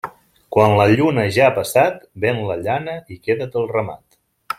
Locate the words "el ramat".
3.63-4.03